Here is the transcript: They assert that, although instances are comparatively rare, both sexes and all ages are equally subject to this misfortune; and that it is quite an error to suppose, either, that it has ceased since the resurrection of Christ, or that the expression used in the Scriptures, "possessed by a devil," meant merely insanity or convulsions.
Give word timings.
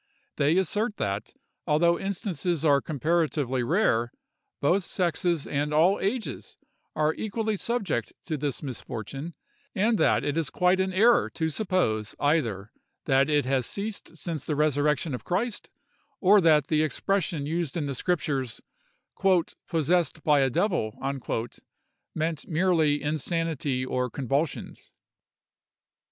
They 0.37 0.57
assert 0.57 0.97
that, 0.97 1.31
although 1.67 1.99
instances 1.99 2.65
are 2.65 2.81
comparatively 2.81 3.61
rare, 3.61 4.11
both 4.59 4.83
sexes 4.83 5.45
and 5.45 5.71
all 5.71 5.99
ages 5.99 6.57
are 6.95 7.13
equally 7.13 7.55
subject 7.55 8.11
to 8.23 8.35
this 8.35 8.63
misfortune; 8.63 9.33
and 9.75 9.99
that 9.99 10.23
it 10.23 10.37
is 10.37 10.49
quite 10.49 10.79
an 10.79 10.91
error 10.91 11.29
to 11.35 11.49
suppose, 11.49 12.15
either, 12.19 12.71
that 13.05 13.29
it 13.29 13.45
has 13.45 13.67
ceased 13.67 14.17
since 14.17 14.43
the 14.43 14.55
resurrection 14.55 15.13
of 15.13 15.23
Christ, 15.23 15.69
or 16.19 16.41
that 16.41 16.65
the 16.65 16.81
expression 16.81 17.45
used 17.45 17.77
in 17.77 17.85
the 17.85 17.93
Scriptures, 17.93 18.59
"possessed 19.69 20.23
by 20.23 20.39
a 20.39 20.49
devil," 20.49 20.97
meant 22.15 22.47
merely 22.47 23.03
insanity 23.03 23.85
or 23.85 24.09
convulsions. 24.09 24.89